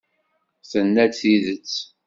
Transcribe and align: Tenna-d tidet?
Tenna-d 0.69 1.13
tidet? 1.19 1.73